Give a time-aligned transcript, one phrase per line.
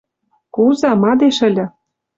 [0.53, 1.65] Куза, мадеш ыльы.